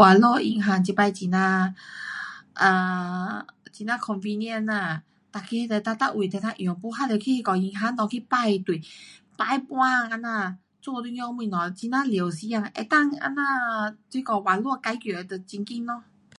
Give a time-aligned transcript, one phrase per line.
[0.00, 1.76] 网络银行这次很呀
[2.54, 3.46] um
[3.76, 5.00] 很呀 convenient 呐，
[5.32, 8.82] 每个都能够，每位都能够用，没还得去那个银行内去排队，
[9.36, 9.66] 排半
[10.10, 16.02] 天这样，做一点东西，很呐花时间，能够这样那个网络解决的就很快咯。